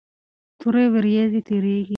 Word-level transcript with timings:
تورې 0.59 0.85
ورېځې 0.93 1.39
تیریږي. 1.47 1.89